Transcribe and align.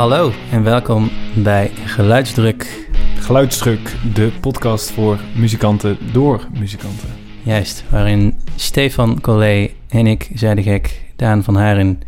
Hallo 0.00 0.32
en 0.50 0.62
welkom 0.62 1.10
bij 1.42 1.70
Geluidsdruk. 1.84 2.86
Geluidsdruk, 3.18 3.96
de 4.14 4.30
podcast 4.40 4.90
voor 4.90 5.18
muzikanten 5.36 5.98
door 6.12 6.46
muzikanten. 6.58 7.08
Juist, 7.42 7.84
waarin 7.90 8.34
Stefan 8.56 9.20
Collet 9.20 9.70
en 9.88 10.06
ik, 10.06 10.30
zei 10.34 10.54
de 10.54 10.62
gek, 10.62 11.02
Daan 11.16 11.42
van 11.44 11.56
Haren, 11.56 12.00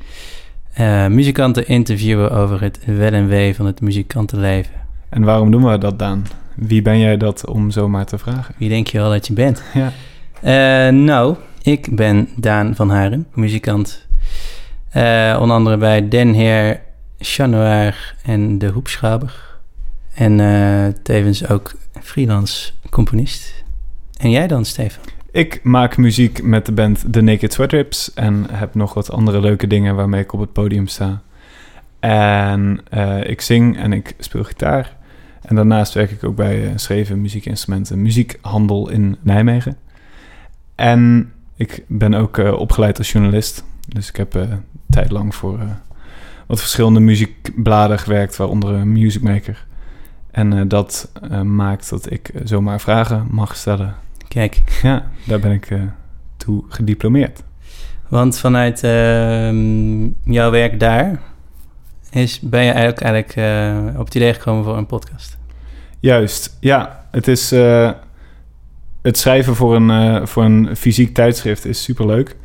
eh, 0.72 1.06
muzikanten 1.06 1.66
interviewen 1.68 2.30
over 2.30 2.60
het 2.60 2.84
wel 2.84 3.12
en 3.12 3.28
wee 3.28 3.54
van 3.54 3.66
het 3.66 3.80
muzikantenleven. 3.80 4.74
En 5.08 5.24
waarom 5.24 5.50
doen 5.50 5.64
we 5.64 5.78
dat, 5.78 5.98
Daan? 5.98 6.26
Wie 6.54 6.82
ben 6.82 6.98
jij 6.98 7.16
dat 7.16 7.46
om 7.46 7.70
zomaar 7.70 8.06
te 8.06 8.18
vragen? 8.18 8.54
Wie 8.58 8.68
denk 8.68 8.86
je 8.86 8.98
wel 8.98 9.10
dat 9.10 9.26
je 9.26 9.32
bent? 9.32 9.62
Ja. 9.74 9.92
Eh, 10.40 10.92
nou, 10.92 11.36
ik 11.62 11.96
ben 11.96 12.28
Daan 12.36 12.74
van 12.74 12.90
Haren, 12.90 13.26
muzikant. 13.34 14.06
Eh, 14.90 15.36
onder 15.40 15.56
andere 15.56 15.76
bij 15.76 16.08
Den 16.08 16.32
Heer, 16.32 16.80
Chanoir 17.22 18.14
en 18.22 18.58
De 18.58 18.68
Hoepschaber. 18.68 19.60
En 20.14 20.40
eh, 20.40 20.86
tevens 21.02 21.48
ook 21.48 21.74
freelance 22.00 22.72
componist. 22.90 23.64
En 24.16 24.30
jij 24.30 24.46
dan, 24.46 24.64
Stefan? 24.64 25.04
Ik 25.30 25.60
maak 25.62 25.96
muziek 25.96 26.42
met 26.42 26.66
de 26.66 26.72
band 26.72 27.12
The 27.12 27.20
Naked 27.20 27.52
Sweatrips 27.52 28.14
en 28.14 28.46
heb 28.50 28.74
nog 28.74 28.94
wat 28.94 29.10
andere 29.10 29.40
leuke 29.40 29.66
dingen 29.66 29.94
waarmee 29.94 30.22
ik 30.22 30.32
op 30.32 30.40
het 30.40 30.52
podium 30.52 30.86
sta. 30.86 31.22
En 32.00 32.80
eh, 32.90 33.28
ik 33.28 33.40
zing 33.40 33.78
en 33.78 33.92
ik 33.92 34.14
speel 34.18 34.44
gitaar. 34.44 34.96
En 35.42 35.54
daarnaast 35.54 35.94
werk 35.94 36.10
ik 36.10 36.24
ook 36.24 36.36
bij 36.36 36.64
uh, 36.64 36.70
Schreven 36.76 37.20
Muziekinstrumenten 37.20 38.02
Muziekhandel 38.02 38.88
in 38.88 39.16
Nijmegen. 39.20 39.76
En 40.74 41.32
ik 41.56 41.84
ben 41.86 42.14
ook 42.14 42.38
opgeleid 42.38 42.98
als 42.98 43.12
journalist. 43.12 43.64
Dus 43.88 44.08
ik 44.08 44.16
heb 44.16 44.36
uh, 44.36 44.42
tijdlang 44.90 45.34
voor 45.34 45.58
uh, 45.58 45.64
wat 46.52 46.60
verschillende 46.60 47.00
muziekbladen 47.00 47.98
gewerkt, 47.98 48.36
waaronder 48.36 48.86
Music 48.86 49.22
Maker. 49.22 49.66
En 50.30 50.68
dat 50.68 51.12
maakt 51.44 51.90
dat 51.90 52.10
ik 52.10 52.30
zomaar 52.44 52.80
vragen 52.80 53.26
mag 53.30 53.56
stellen. 53.56 53.94
Kijk. 54.28 54.62
Ja, 54.82 55.06
daar 55.26 55.40
ben 55.40 55.52
ik 55.52 55.68
toe 56.36 56.64
gediplomeerd. 56.68 57.42
Want 58.08 58.38
vanuit 58.38 58.84
ehm, 58.84 60.02
jouw 60.24 60.50
werk 60.50 60.80
daar 60.80 61.20
is, 62.10 62.40
ben 62.40 62.64
je 62.64 62.70
eigenlijk, 62.70 63.00
eigenlijk 63.00 63.98
op 63.98 64.04
het 64.04 64.14
idee 64.14 64.34
gekomen 64.34 64.64
voor 64.64 64.76
een 64.76 64.86
podcast. 64.86 65.38
Juist, 66.00 66.56
ja. 66.60 67.06
Het 67.10 67.28
is 67.28 67.50
het 69.02 69.18
schrijven 69.18 69.54
voor 69.54 69.76
een, 69.76 69.88
uh, 69.88 70.26
voor 70.26 70.44
een 70.44 70.76
fysiek 70.76 71.14
tijdschrift 71.14 71.64
is 71.64 71.82
superleuk. 71.82 72.36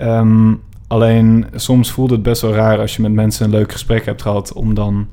Um, 0.00 0.62
alleen 0.94 1.46
soms 1.54 1.90
voelt 1.90 2.10
het 2.10 2.22
best 2.22 2.42
wel 2.42 2.52
raar 2.52 2.78
als 2.78 2.96
je 2.96 3.02
met 3.02 3.12
mensen 3.12 3.44
een 3.44 3.50
leuk 3.50 3.72
gesprek 3.72 4.04
hebt 4.04 4.22
gehad... 4.22 4.52
om 4.52 4.74
dan 4.74 5.08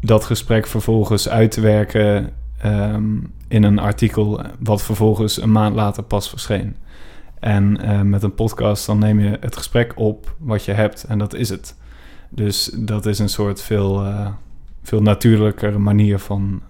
dat 0.00 0.24
gesprek 0.24 0.66
vervolgens 0.66 1.28
uit 1.28 1.50
te 1.50 1.60
werken 1.60 2.32
um, 2.64 3.32
in 3.48 3.62
een 3.62 3.78
artikel... 3.78 4.40
wat 4.58 4.82
vervolgens 4.82 5.42
een 5.42 5.52
maand 5.52 5.74
later 5.74 6.02
pas 6.02 6.28
verscheen. 6.28 6.76
En 7.40 7.78
uh, 7.84 8.00
met 8.00 8.22
een 8.22 8.34
podcast 8.34 8.86
dan 8.86 8.98
neem 8.98 9.20
je 9.20 9.36
het 9.40 9.56
gesprek 9.56 9.92
op 9.96 10.34
wat 10.38 10.64
je 10.64 10.72
hebt 10.72 11.04
en 11.04 11.18
dat 11.18 11.34
is 11.34 11.48
het. 11.48 11.76
Dus 12.28 12.70
dat 12.78 13.06
is 13.06 13.18
een 13.18 13.28
soort 13.28 13.62
veel, 13.62 14.06
uh, 14.06 14.28
veel 14.82 15.02
natuurlijkere 15.02 15.78
manier 15.78 16.18
van 16.18 16.62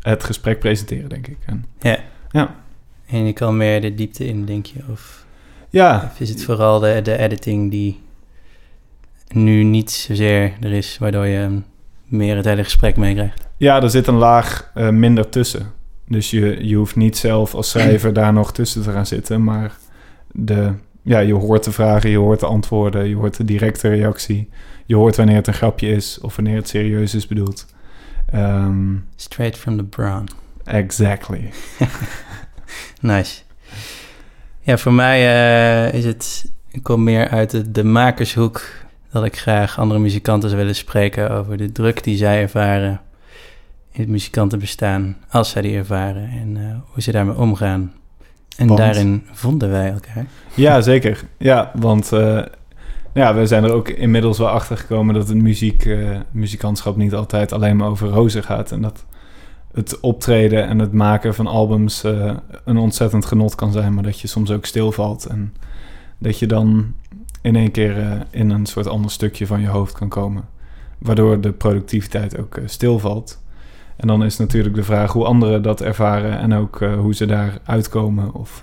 het 0.00 0.24
gesprek 0.24 0.58
presenteren, 0.58 1.08
denk 1.08 1.26
ik. 1.26 1.38
En, 1.46 1.64
ja. 1.80 1.98
ja. 2.30 2.54
En 3.06 3.26
je 3.26 3.32
kan 3.32 3.56
meer 3.56 3.80
de 3.80 3.94
diepte 3.94 4.26
in, 4.26 4.44
denk 4.44 4.66
je? 4.66 4.80
Of, 4.90 5.25
ja. 5.76 6.10
Of 6.12 6.20
is 6.20 6.28
het 6.28 6.44
vooral 6.44 6.80
de, 6.80 7.00
de 7.02 7.18
editing 7.18 7.70
die 7.70 8.00
nu 9.28 9.62
niet 9.62 9.90
zozeer 9.90 10.52
er 10.60 10.72
is, 10.72 10.98
waardoor 10.98 11.26
je 11.26 11.60
meer 12.04 12.36
het 12.36 12.44
hele 12.44 12.64
gesprek 12.64 12.96
meekrijgt? 12.96 13.48
Ja, 13.56 13.82
er 13.82 13.90
zit 13.90 14.06
een 14.06 14.14
laag 14.14 14.70
uh, 14.74 14.88
minder 14.88 15.28
tussen. 15.28 15.72
Dus 16.08 16.30
je, 16.30 16.66
je 16.66 16.76
hoeft 16.76 16.96
niet 16.96 17.16
zelf 17.16 17.54
als 17.54 17.70
schrijver 17.70 18.12
daar 18.12 18.32
nog 18.32 18.52
tussen 18.52 18.82
te 18.82 18.90
gaan 18.90 19.06
zitten, 19.06 19.44
maar 19.44 19.76
de, 20.32 20.72
ja, 21.02 21.18
je 21.18 21.34
hoort 21.34 21.64
de 21.64 21.72
vragen, 21.72 22.10
je 22.10 22.18
hoort 22.18 22.40
de 22.40 22.46
antwoorden, 22.46 23.08
je 23.08 23.16
hoort 23.16 23.36
de 23.36 23.44
directe 23.44 23.88
reactie. 23.88 24.48
Je 24.86 24.94
hoort 24.94 25.16
wanneer 25.16 25.36
het 25.36 25.46
een 25.46 25.54
grapje 25.54 25.88
is 25.88 26.20
of 26.20 26.36
wanneer 26.36 26.56
het 26.56 26.68
serieus 26.68 27.14
is 27.14 27.26
bedoeld. 27.26 27.66
Um, 28.34 29.04
Straight 29.16 29.56
from 29.56 29.76
the 29.76 29.84
brown. 29.84 30.28
Exactly. 30.64 31.50
nice. 33.00 33.45
Ja, 34.66 34.78
voor 34.78 34.92
mij 34.92 35.20
uh, 35.20 35.94
is 35.94 36.04
het... 36.04 36.50
Ik 36.70 36.82
kom 36.82 37.02
meer 37.04 37.28
uit 37.28 37.50
de, 37.50 37.70
de, 37.70 37.84
makershoek... 37.84 38.62
dat 39.10 39.24
ik 39.24 39.38
graag 39.38 39.78
andere 39.78 40.00
muzikanten 40.00 40.48
zou 40.48 40.60
willen 40.60 40.76
spreken... 40.76 41.30
over 41.30 41.56
de 41.56 41.72
druk 41.72 42.04
die 42.04 42.16
zij 42.16 42.42
ervaren... 42.42 43.00
in 43.92 44.00
het 44.00 44.08
muzikantenbestaan... 44.08 45.16
als 45.28 45.50
zij 45.50 45.62
die 45.62 45.76
ervaren... 45.76 46.28
en 46.28 46.56
uh, 46.56 46.74
hoe 46.92 47.02
ze 47.02 47.12
daarmee 47.12 47.36
omgaan. 47.36 47.92
En 48.56 48.66
want, 48.66 48.78
daarin 48.78 49.26
vonden 49.32 49.70
wij 49.70 49.90
elkaar. 49.90 50.26
Ja, 50.54 50.80
zeker. 50.80 51.24
Ja, 51.36 51.70
want... 51.74 52.12
Uh, 52.12 52.42
ja, 53.14 53.34
we 53.34 53.46
zijn 53.46 53.64
er 53.64 53.72
ook 53.72 53.88
inmiddels 53.88 54.38
wel 54.38 54.48
achter 54.48 54.76
gekomen 54.76 55.14
dat 55.14 55.28
het 55.28 55.36
muziek, 55.36 55.84
uh, 55.84 56.18
muzikantschap 56.30 56.96
niet 56.96 57.14
altijd 57.14 57.52
alleen 57.52 57.76
maar 57.76 57.88
over 57.88 58.08
rozen 58.08 58.42
gaat. 58.42 58.72
En 58.72 58.82
dat 58.82 59.04
het 59.76 60.00
optreden 60.00 60.66
en 60.66 60.78
het 60.78 60.92
maken 60.92 61.34
van 61.34 61.46
albums 61.46 62.04
uh, 62.04 62.36
een 62.64 62.76
ontzettend 62.76 63.26
genot 63.26 63.54
kan 63.54 63.72
zijn, 63.72 63.94
maar 63.94 64.02
dat 64.02 64.20
je 64.20 64.28
soms 64.28 64.50
ook 64.50 64.64
stilvalt. 64.64 65.26
En 65.26 65.54
dat 66.18 66.38
je 66.38 66.46
dan 66.46 66.94
in 67.42 67.56
één 67.56 67.70
keer 67.70 67.98
uh, 67.98 68.12
in 68.30 68.50
een 68.50 68.66
soort 68.66 68.86
ander 68.86 69.10
stukje 69.10 69.46
van 69.46 69.60
je 69.60 69.66
hoofd 69.66 69.92
kan 69.92 70.08
komen. 70.08 70.44
Waardoor 70.98 71.40
de 71.40 71.52
productiviteit 71.52 72.38
ook 72.38 72.56
uh, 72.56 72.64
stilvalt. 72.68 73.42
En 73.96 74.06
dan 74.06 74.24
is 74.24 74.36
natuurlijk 74.36 74.74
de 74.74 74.82
vraag 74.82 75.12
hoe 75.12 75.24
anderen 75.24 75.62
dat 75.62 75.80
ervaren 75.80 76.38
en 76.38 76.54
ook 76.54 76.80
hoe 76.98 77.14
ze 77.14 77.26
daar 77.26 77.58
uitkomen. 77.64 78.34
Of, 78.34 78.62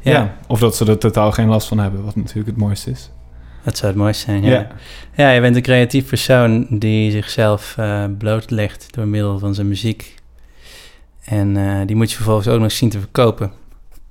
ja. 0.00 0.10
ja. 0.12 0.36
of 0.46 0.58
dat 0.60 0.76
ze 0.76 0.84
er 0.84 0.98
totaal 0.98 1.32
geen 1.32 1.48
last 1.48 1.68
van 1.68 1.78
hebben, 1.78 2.04
wat 2.04 2.16
natuurlijk 2.16 2.46
het 2.46 2.56
mooiste 2.56 2.90
is. 2.90 3.10
Dat 3.62 3.76
zou 3.76 3.92
het 3.92 4.00
mooiste 4.00 4.24
zijn, 4.24 4.42
ja. 4.42 4.50
ja. 4.50 4.68
Ja, 5.14 5.30
je 5.30 5.40
bent 5.40 5.56
een 5.56 5.62
creatief 5.62 6.08
persoon 6.08 6.66
die 6.70 7.10
zichzelf 7.10 7.76
blootlegt 8.18 8.94
door 8.94 9.06
middel 9.06 9.38
van 9.38 9.54
zijn 9.54 9.68
muziek. 9.68 10.19
En 11.24 11.56
uh, 11.56 11.80
die 11.86 11.96
moet 11.96 12.10
je 12.10 12.16
vervolgens 12.16 12.48
ook 12.48 12.60
nog 12.60 12.72
zien 12.72 12.90
te 12.90 12.98
verkopen 12.98 13.52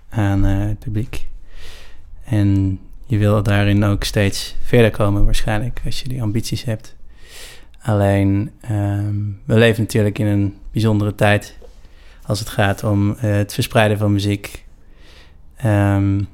aan 0.09 0.45
uh, 0.45 0.67
het 0.67 0.79
publiek. 0.79 1.27
En 2.23 2.79
je 3.05 3.17
wil 3.17 3.43
daarin 3.43 3.83
ook 3.83 4.03
steeds 4.03 4.55
verder 4.61 4.91
komen 4.91 5.25
waarschijnlijk, 5.25 5.81
als 5.85 6.01
je 6.01 6.09
die 6.09 6.21
ambities 6.21 6.63
hebt. 6.63 6.95
Alleen, 7.81 8.51
um, 8.71 9.41
we 9.45 9.57
leven 9.57 9.81
natuurlijk 9.81 10.19
in 10.19 10.25
een 10.25 10.57
bijzondere 10.71 11.15
tijd 11.15 11.57
als 12.25 12.39
het 12.39 12.49
gaat 12.49 12.83
om 12.83 13.15
het 13.17 13.53
verspreiden 13.53 13.97
van 13.97 14.11
muziek. 14.11 14.65
Um, 15.65 16.27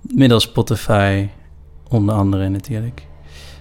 middels 0.00 0.42
Spotify, 0.42 1.28
onder 1.88 2.14
andere 2.14 2.48
natuurlijk. 2.48 3.00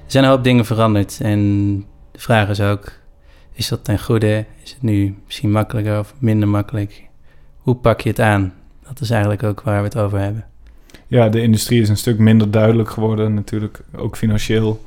Er 0.06 0.12
zijn 0.12 0.24
een 0.24 0.30
hoop 0.30 0.44
dingen 0.44 0.66
veranderd 0.66 1.22
en 1.22 1.80
de 2.12 2.20
vraag 2.20 2.50
is 2.50 2.62
ook, 2.62 2.92
is 3.56 3.68
dat 3.68 3.84
ten 3.84 4.00
goede? 4.00 4.46
Is 4.64 4.72
het 4.72 4.82
nu 4.82 5.16
misschien 5.26 5.52
makkelijker 5.52 6.00
of 6.00 6.14
minder 6.18 6.48
makkelijk? 6.48 7.04
Hoe 7.58 7.76
pak 7.76 8.02
je 8.02 8.10
het 8.10 8.20
aan? 8.20 8.54
Dat 8.88 9.02
is 9.02 9.10
eigenlijk 9.10 9.44
ook 9.44 9.62
waar 9.62 9.78
we 9.78 9.88
het 9.88 9.98
over 9.98 10.20
hebben. 10.20 10.46
Ja, 11.08 11.30
de 11.30 11.42
industrie 11.42 11.82
is 11.82 11.90
een 11.90 11.98
stuk 11.98 12.20
minder 12.20 12.52
duidelijk 12.52 12.90
geworden, 12.90 13.34
natuurlijk 13.34 13.82
ook 13.96 14.18
financieel. 14.18 14.86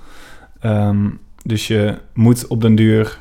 Um, 0.65 1.21
dus 1.43 1.67
je 1.67 1.99
moet 2.15 2.47
op 2.47 2.61
den 2.61 2.75
duur 2.75 3.21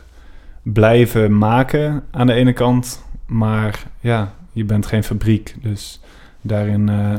blijven 0.61 1.37
maken 1.37 2.03
aan 2.11 2.27
de 2.27 2.33
ene 2.33 2.53
kant, 2.53 3.03
maar 3.25 3.83
ja, 3.99 4.33
je 4.51 4.63
bent 4.63 4.85
geen 4.85 5.03
fabriek. 5.03 5.55
Dus 5.61 6.01
daarin 6.41 6.87
uh, 6.87 7.17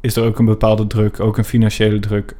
is 0.00 0.16
er 0.16 0.24
ook 0.24 0.38
een 0.38 0.44
bepaalde 0.44 0.86
druk, 0.86 1.20
ook 1.20 1.38
een 1.38 1.44
financiële 1.44 1.98
druk 1.98 2.36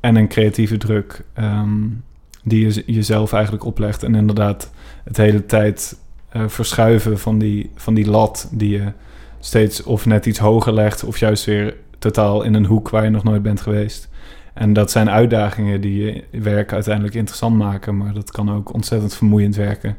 en 0.00 0.16
een 0.16 0.28
creatieve 0.28 0.76
druk 0.76 1.24
um, 1.38 2.02
die 2.44 2.66
je 2.74 2.82
jezelf 2.86 3.32
eigenlijk 3.32 3.64
oplegt. 3.64 4.02
En 4.02 4.14
inderdaad 4.14 4.70
het 5.04 5.16
hele 5.16 5.46
tijd 5.46 5.96
uh, 6.36 6.42
verschuiven 6.46 7.18
van 7.18 7.38
die, 7.38 7.70
van 7.74 7.94
die 7.94 8.10
lat 8.10 8.48
die 8.52 8.70
je 8.70 8.92
steeds 9.40 9.82
of 9.82 10.06
net 10.06 10.26
iets 10.26 10.38
hoger 10.38 10.72
legt 10.72 11.04
of 11.04 11.18
juist 11.18 11.44
weer 11.44 11.76
totaal 11.98 12.42
in 12.42 12.54
een 12.54 12.66
hoek 12.66 12.88
waar 12.90 13.04
je 13.04 13.10
nog 13.10 13.24
nooit 13.24 13.42
bent 13.42 13.60
geweest. 13.60 14.08
En 14.54 14.72
dat 14.72 14.90
zijn 14.90 15.10
uitdagingen 15.10 15.80
die 15.80 16.04
je 16.04 16.24
werk 16.40 16.72
uiteindelijk 16.72 17.14
interessant 17.14 17.56
maken, 17.56 17.96
maar 17.96 18.12
dat 18.12 18.30
kan 18.30 18.52
ook 18.52 18.74
ontzettend 18.74 19.14
vermoeiend 19.14 19.56
werken. 19.56 19.96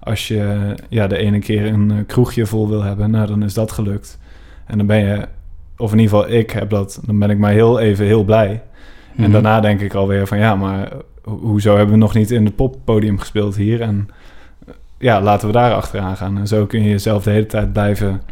Als 0.00 0.28
je 0.28 0.74
ja, 0.88 1.06
de 1.06 1.16
ene 1.16 1.38
keer 1.38 1.66
een 1.66 2.04
kroegje 2.06 2.46
vol 2.46 2.68
wil 2.68 2.82
hebben, 2.82 3.10
nou 3.10 3.26
dan 3.26 3.42
is 3.42 3.54
dat 3.54 3.72
gelukt. 3.72 4.18
En 4.66 4.78
dan 4.78 4.86
ben 4.86 4.98
je 4.98 5.28
of 5.76 5.92
in 5.92 5.98
ieder 5.98 6.16
geval 6.16 6.32
ik 6.32 6.50
heb 6.50 6.70
dat, 6.70 7.00
dan 7.06 7.18
ben 7.18 7.30
ik 7.30 7.38
maar 7.38 7.52
heel 7.52 7.78
even 7.78 8.06
heel 8.06 8.24
blij. 8.24 8.62
En 9.16 9.22
Mhm. 9.22 9.32
daarna 9.32 9.60
denk 9.60 9.80
ik 9.80 9.94
alweer 9.94 10.26
van 10.26 10.38
ja, 10.38 10.54
maar 10.56 10.92
ho- 11.22 11.38
hoezo 11.38 11.76
hebben 11.76 11.94
we 11.94 12.00
nog 12.00 12.14
niet 12.14 12.30
in 12.30 12.44
het 12.44 12.56
poppodium 12.56 13.18
gespeeld 13.18 13.56
hier? 13.56 13.80
En 13.80 14.08
eh, 14.66 14.74
ja, 14.98 15.20
laten 15.22 15.46
we 15.46 15.52
daar 15.52 15.74
achteraan 15.74 16.16
gaan. 16.16 16.38
En 16.38 16.46
zo 16.46 16.66
kun 16.66 16.82
je 16.82 16.88
jezelf 16.88 17.22
de 17.24 17.30
hele 17.30 17.46
tijd 17.46 17.72
blijven 17.72 18.22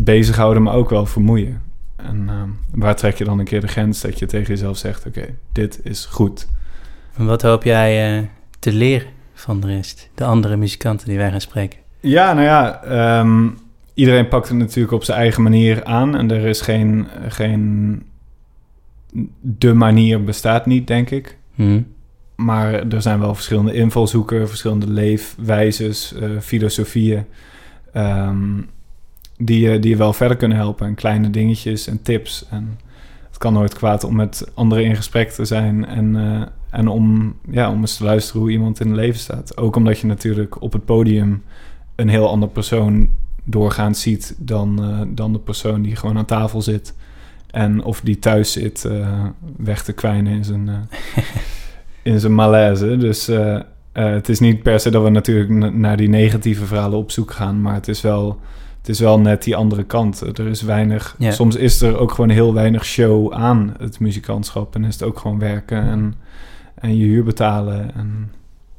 bezighouden, 0.00 0.62
maar 0.62 0.74
ook 0.74 0.90
wel 0.90 1.06
vermoeien. 1.06 1.62
En 1.96 2.24
ehm, 2.28 2.48
waar 2.80 2.96
trek 2.96 3.16
je 3.18 3.24
dan 3.24 3.38
een 3.38 3.44
keer 3.44 3.60
de 3.60 3.68
grens 3.68 4.00
dat 4.00 4.18
je 4.18 4.26
tegen 4.26 4.48
jezelf 4.48 4.76
zegt: 4.78 5.06
Oké, 5.06 5.24
dit 5.52 5.80
is 5.82 6.04
goed. 6.04 6.48
Wat 7.16 7.42
hoop 7.42 7.62
jij 7.62 8.18
uh, 8.18 8.22
te 8.58 8.72
leren 8.72 9.08
van 9.34 9.60
de 9.60 9.66
rest, 9.66 10.10
de 10.14 10.24
andere 10.24 10.56
muzikanten 10.56 11.08
die 11.08 11.16
wij 11.18 11.30
gaan 11.30 11.40
spreken? 11.40 11.78
Ja, 12.00 12.32
nou 12.32 12.44
ja, 12.44 12.80
um, 13.20 13.58
iedereen 13.94 14.28
pakt 14.28 14.48
het 14.48 14.56
natuurlijk 14.58 14.92
op 14.92 15.04
zijn 15.04 15.18
eigen 15.18 15.42
manier 15.42 15.84
aan. 15.84 16.16
En 16.16 16.30
er 16.30 16.44
is 16.46 16.60
geen, 16.60 17.06
geen 17.28 18.02
de 19.40 19.74
manier 19.74 20.24
bestaat 20.24 20.66
niet, 20.66 20.86
denk 20.86 21.10
ik. 21.10 21.36
Hmm. 21.54 21.86
Maar 22.36 22.88
er 22.88 23.02
zijn 23.02 23.20
wel 23.20 23.34
verschillende 23.34 23.72
invalshoeken, 23.72 24.48
verschillende 24.48 24.90
leefwijzes, 24.90 26.12
uh, 26.12 26.40
filosofieën. 26.40 27.24
Um, 27.96 28.68
die, 29.38 29.60
je, 29.60 29.78
die 29.78 29.90
je 29.90 29.96
wel 29.96 30.12
verder 30.12 30.36
kunnen 30.36 30.56
helpen. 30.56 30.86
En 30.86 30.94
kleine 30.94 31.30
dingetjes 31.30 31.86
en 31.86 32.02
tips. 32.02 32.46
En 32.50 32.78
het 33.28 33.38
kan 33.38 33.52
nooit 33.52 33.74
kwaad 33.74 34.04
om 34.04 34.14
met 34.14 34.50
anderen 34.54 34.84
in 34.84 34.96
gesprek 34.96 35.30
te 35.30 35.44
zijn. 35.44 35.86
En, 35.86 36.14
uh, 36.14 36.42
en 36.70 36.88
om, 36.88 37.34
ja, 37.50 37.70
om 37.70 37.80
eens 37.80 37.96
te 37.96 38.04
luisteren 38.04 38.40
hoe 38.40 38.50
iemand 38.50 38.80
in 38.80 38.86
het 38.86 38.96
leven 38.96 39.20
staat. 39.20 39.56
Ook 39.56 39.76
omdat 39.76 39.98
je 39.98 40.06
natuurlijk 40.06 40.62
op 40.62 40.72
het 40.72 40.84
podium 40.84 41.42
een 41.94 42.08
heel 42.08 42.28
ander 42.28 42.48
persoon 42.48 43.08
doorgaans 43.44 44.00
ziet 44.00 44.34
dan, 44.38 44.90
uh, 44.90 45.00
dan 45.08 45.32
de 45.32 45.38
persoon 45.38 45.82
die 45.82 45.96
gewoon 45.96 46.18
aan 46.18 46.24
tafel 46.24 46.62
zit. 46.62 46.94
En 47.50 47.82
of 47.82 48.00
die 48.00 48.18
thuis 48.18 48.52
zit 48.52 48.88
weg 49.56 49.82
te 49.82 49.92
kwijnen 49.92 50.32
in 50.32 50.44
zijn, 50.44 50.70
in 52.06 52.20
zijn 52.20 52.34
malaise. 52.34 52.96
Dus 52.96 53.30
het 53.92 54.28
is 54.28 54.40
niet 54.40 54.62
per 54.62 54.80
se 54.80 54.90
dat 54.90 55.02
we 55.02 55.08
natuurlijk 55.08 55.74
naar 55.74 55.96
die 55.96 56.08
negatieve 56.08 56.66
verhalen 56.66 56.98
op 56.98 57.10
zoek 57.10 57.30
gaan. 57.30 57.60
Maar 57.60 57.74
het 57.74 57.88
is 57.88 58.00
wel 58.00 58.40
het 58.86 58.94
is 58.94 59.00
wel 59.00 59.20
net 59.20 59.42
die 59.42 59.56
andere 59.56 59.84
kant. 59.84 60.20
Er 60.20 60.46
is 60.46 60.62
weinig. 60.62 61.16
Soms 61.18 61.56
is 61.56 61.82
er 61.82 61.98
ook 61.98 62.10
gewoon 62.10 62.30
heel 62.30 62.54
weinig 62.54 62.84
show 62.84 63.32
aan 63.32 63.74
het 63.78 64.00
muzikantschap. 64.00 64.74
En 64.74 64.84
is 64.84 64.94
het 64.94 65.02
ook 65.02 65.18
gewoon 65.18 65.38
werken 65.38 65.82
en, 65.82 66.14
en 66.74 66.96
je 66.96 67.04
huur 67.04 67.24
betalen. 67.24 67.94
En, 67.94 68.32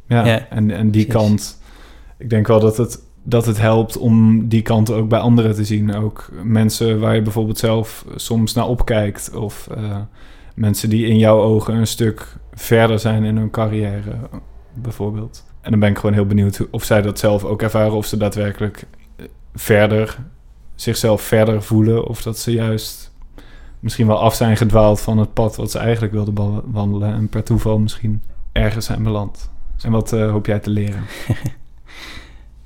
ja, 0.07 0.47
en, 0.49 0.71
en 0.71 0.91
die 0.91 1.05
kant. 1.05 1.61
Ik 2.17 2.29
denk 2.29 2.47
wel 2.47 2.59
dat 2.59 2.77
het, 2.77 2.99
dat 3.23 3.45
het 3.45 3.57
helpt 3.57 3.97
om 3.97 4.47
die 4.47 4.61
kant 4.61 4.91
ook 4.91 5.09
bij 5.09 5.19
anderen 5.19 5.55
te 5.55 5.65
zien. 5.65 5.95
Ook 5.95 6.29
mensen 6.43 6.99
waar 6.99 7.15
je 7.15 7.21
bijvoorbeeld 7.21 7.57
zelf 7.57 8.05
soms 8.15 8.53
naar 8.53 8.67
opkijkt. 8.67 9.35
Of 9.35 9.67
uh, 9.77 9.97
mensen 10.57 10.89
die 10.89 11.07
in 11.07 11.17
jouw 11.17 11.41
ogen 11.41 11.73
een 11.73 11.87
stuk 11.87 12.35
verder 12.53 12.99
zijn 12.99 13.23
in 13.23 13.37
hun 13.37 13.49
carrière, 13.49 14.15
bijvoorbeeld. 14.73 15.43
En 15.61 15.71
dan 15.71 15.79
ben 15.79 15.89
ik 15.89 15.97
gewoon 15.97 16.13
heel 16.13 16.25
benieuwd 16.25 16.69
of 16.71 16.83
zij 16.83 17.01
dat 17.01 17.19
zelf 17.19 17.43
ook 17.43 17.61
ervaren. 17.61 17.91
Of 17.91 18.05
ze 18.05 18.17
daadwerkelijk 18.17 18.83
verder, 19.55 20.17
zichzelf 20.75 21.21
verder 21.21 21.63
voelen. 21.63 22.07
Of 22.07 22.21
dat 22.21 22.39
ze 22.39 22.51
juist 22.51 23.11
misschien 23.79 24.07
wel 24.07 24.19
af 24.19 24.35
zijn 24.35 24.57
gedwaald 24.57 25.01
van 25.01 25.17
het 25.17 25.33
pad 25.33 25.55
wat 25.55 25.71
ze 25.71 25.79
eigenlijk 25.79 26.13
wilden 26.13 26.61
wandelen. 26.71 27.13
En 27.13 27.29
per 27.29 27.43
toeval 27.43 27.79
misschien 27.79 28.21
ergens 28.51 28.85
zijn 28.85 29.03
beland. 29.03 29.49
En 29.81 29.91
wat 29.91 30.13
uh, 30.13 30.31
hoop 30.31 30.45
jij 30.45 30.59
te 30.59 30.69
leren? 30.69 31.03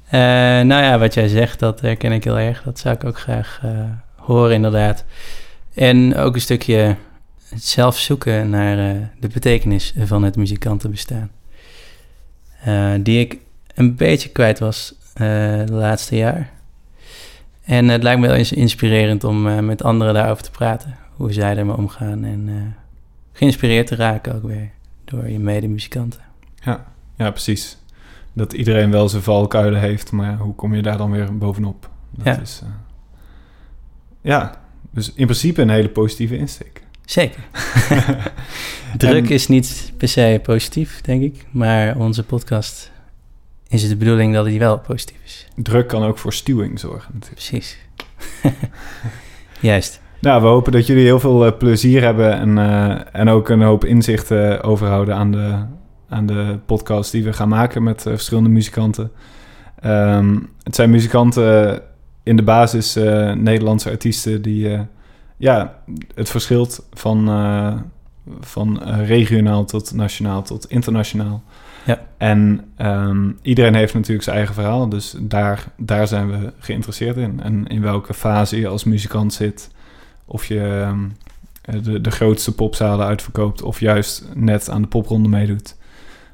uh, 0.05 0.11
nou 0.71 0.83
ja, 0.83 0.99
wat 0.99 1.13
jij 1.13 1.27
zegt, 1.27 1.59
dat 1.59 1.81
herken 1.81 2.11
ik 2.11 2.23
heel 2.23 2.39
erg. 2.39 2.63
Dat 2.63 2.79
zou 2.79 2.95
ik 2.95 3.03
ook 3.03 3.19
graag 3.19 3.61
horen, 4.15 4.55
inderdaad. 4.55 5.05
En 5.73 6.15
ook 6.15 6.35
een 6.35 6.41
stukje 6.41 6.95
zelf 7.55 7.97
zoeken 7.97 8.49
naar 8.49 8.75
de 9.19 9.27
betekenis 9.27 9.93
van 9.97 10.23
het 10.23 10.35
muzikantenbestaan. 10.35 11.31
die 13.03 13.19
ik 13.19 13.37
een 13.75 13.95
beetje 13.95 14.29
kwijt 14.29 14.59
was 14.59 14.95
de 15.13 15.65
laatste 15.69 16.15
jaar. 16.15 16.51
En 17.61 17.87
het 17.87 18.03
lijkt 18.03 18.19
me 18.19 18.27
wel 18.27 18.35
eens 18.35 18.51
inspirerend 18.51 19.23
om 19.23 19.47
uh, 19.47 19.59
met 19.59 19.83
anderen 19.83 20.13
daarover 20.13 20.43
te 20.43 20.51
praten. 20.51 20.95
Hoe 21.15 21.33
zij 21.33 21.57
ermee 21.57 21.77
omgaan. 21.77 22.23
En 22.23 22.47
uh, 22.47 22.61
geïnspireerd 23.31 23.87
te 23.87 23.95
raken 23.95 24.35
ook 24.35 24.43
weer 24.43 24.69
door 25.05 25.29
je 25.29 25.39
medemuzikanten. 25.39 26.21
Ja, 26.55 26.85
ja, 27.15 27.31
precies. 27.31 27.77
Dat 28.33 28.53
iedereen 28.53 28.91
wel 28.91 29.09
zijn 29.09 29.23
valkuilen 29.23 29.79
heeft, 29.79 30.11
maar 30.11 30.37
hoe 30.37 30.55
kom 30.55 30.75
je 30.75 30.81
daar 30.81 30.97
dan 30.97 31.11
weer 31.11 31.37
bovenop? 31.37 31.89
Dat 32.11 32.35
ja. 32.35 32.41
Is, 32.41 32.61
uh, 32.63 32.69
ja, 34.21 34.61
dus 34.89 35.13
in 35.13 35.25
principe 35.25 35.61
een 35.61 35.69
hele 35.69 35.89
positieve 35.89 36.37
insteek. 36.37 36.81
Zeker. 37.11 37.43
Druk 38.97 39.29
is 39.29 39.47
niet 39.47 39.93
per 39.97 40.07
se 40.07 40.39
positief, 40.43 41.01
denk 41.01 41.23
ik. 41.23 41.45
Maar 41.49 41.97
onze 41.97 42.23
podcast 42.23 42.91
is 43.67 43.81
het 43.81 43.91
de 43.91 43.97
bedoeling 43.97 44.33
dat 44.33 44.45
hij 44.45 44.59
wel 44.59 44.79
positief 44.79 45.17
is. 45.25 45.47
Druk 45.55 45.87
kan 45.87 46.03
ook 46.03 46.17
voor 46.17 46.33
stuwing 46.33 46.79
zorgen 46.79 47.11
natuurlijk. 47.13 47.47
Precies. 47.47 47.77
Juist. 49.59 50.01
Nou, 50.19 50.41
we 50.41 50.47
hopen 50.47 50.71
dat 50.71 50.87
jullie 50.87 51.03
heel 51.03 51.19
veel 51.19 51.45
uh, 51.45 51.51
plezier 51.57 52.01
hebben 52.01 52.33
en, 52.33 52.57
uh, 52.57 52.99
en 53.11 53.29
ook 53.29 53.49
een 53.49 53.61
hoop 53.61 53.85
inzichten 53.85 54.63
overhouden 54.63 55.15
aan 55.15 55.31
de, 55.31 55.65
aan 56.09 56.25
de 56.25 56.59
podcast 56.65 57.11
die 57.11 57.23
we 57.23 57.33
gaan 57.33 57.49
maken 57.49 57.83
met 57.83 58.05
uh, 58.05 58.13
verschillende 58.13 58.49
muzikanten. 58.49 59.11
Um, 59.85 60.49
het 60.63 60.75
zijn 60.75 60.89
muzikanten 60.89 61.81
in 62.23 62.35
de 62.35 62.43
basis 62.43 62.93
Nederlandse 63.35 63.89
artiesten 63.89 64.41
die 64.41 64.77
ja, 65.41 65.75
het 66.15 66.29
verschilt 66.29 66.87
van, 66.93 67.25
van 68.39 68.83
regionaal 68.83 69.65
tot 69.65 69.93
nationaal 69.93 70.43
tot 70.43 70.69
internationaal. 70.69 71.43
Ja. 71.85 72.01
En 72.17 72.65
um, 72.77 73.37
iedereen 73.41 73.75
heeft 73.75 73.93
natuurlijk 73.93 74.23
zijn 74.23 74.35
eigen 74.35 74.55
verhaal, 74.55 74.89
dus 74.89 75.15
daar, 75.19 75.63
daar 75.77 76.07
zijn 76.07 76.29
we 76.31 76.53
geïnteresseerd 76.59 77.17
in. 77.17 77.41
En 77.41 77.67
in 77.67 77.81
welke 77.81 78.13
fase 78.13 78.59
je 78.59 78.67
als 78.67 78.83
muzikant 78.83 79.33
zit, 79.33 79.71
of 80.25 80.45
je 80.45 80.85
um, 80.89 81.15
de, 81.83 82.01
de 82.01 82.11
grootste 82.11 82.55
popzalen 82.55 83.05
uitverkoopt, 83.05 83.61
of 83.61 83.79
juist 83.79 84.25
net 84.33 84.69
aan 84.69 84.81
de 84.81 84.87
popronde 84.87 85.29
meedoet. 85.29 85.75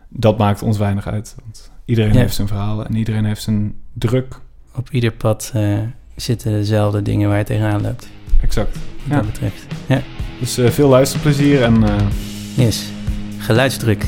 Dat 0.10 0.38
maakt 0.38 0.62
ons 0.62 0.78
weinig 0.78 1.08
uit. 1.08 1.36
Want 1.44 1.72
iedereen 1.86 2.14
ja. 2.14 2.20
heeft 2.20 2.36
zijn 2.36 2.48
verhaal 2.48 2.86
en 2.86 2.96
iedereen 2.96 3.26
heeft 3.26 3.42
zijn 3.42 3.76
druk. 3.94 4.40
Op 4.76 4.90
ieder 4.92 5.12
pad 5.12 5.52
uh, 5.56 5.80
zitten 6.16 6.52
dezelfde 6.52 7.02
dingen 7.02 7.30
waar 7.30 7.38
je 7.38 7.44
tegenaan 7.44 7.82
loopt. 7.82 8.10
Exact. 8.42 8.72
Wat 8.74 9.10
ja. 9.10 9.16
dat 9.16 9.26
betreft. 9.26 9.66
Ja. 9.88 10.02
Dus 10.40 10.60
uh, 10.60 10.70
veel 10.70 10.90
luisterplezier 10.90 11.64
en... 11.64 11.84
Uh... 11.84 11.96
Yes. 12.56 12.92
Geluidsdruk. 13.38 14.06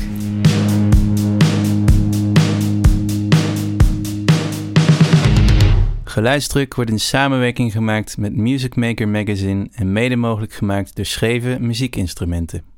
Geluidsdruk 6.04 6.74
wordt 6.74 6.90
in 6.90 7.00
samenwerking 7.00 7.72
gemaakt 7.72 8.16
met 8.18 8.36
Music 8.36 8.76
Maker 8.76 9.08
Magazine 9.08 9.68
en 9.74 9.92
mede 9.92 10.16
mogelijk 10.16 10.52
gemaakt 10.52 10.96
door 10.96 11.04
Scheven 11.04 11.66
Muziekinstrumenten. 11.66 12.69